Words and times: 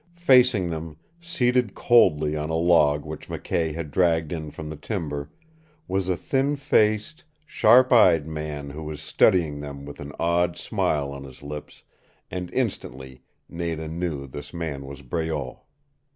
Facing 0.17 0.65
them, 0.65 0.97
seated 1.19 1.75
coldly 1.75 2.35
on 2.35 2.49
a 2.49 2.55
log 2.55 3.05
which 3.05 3.29
McKay 3.29 3.75
had 3.75 3.91
dragged 3.91 4.31
in 4.33 4.49
from 4.49 4.67
the 4.67 4.75
timber, 4.75 5.29
was 5.87 6.09
a 6.09 6.17
thin 6.17 6.55
faced 6.55 7.23
sharp 7.45 7.93
eyed 7.93 8.25
man 8.25 8.71
who 8.71 8.81
was 8.81 8.99
studying 8.99 9.59
them 9.59 9.85
with 9.85 9.99
an 9.99 10.11
odd 10.19 10.57
smile 10.57 11.11
on 11.11 11.23
his 11.23 11.43
lips, 11.43 11.83
and 12.31 12.51
instantly 12.51 13.21
Nada 13.47 13.87
knew 13.87 14.25
this 14.25 14.55
man 14.55 14.87
was 14.87 15.03
Breault. 15.03 15.59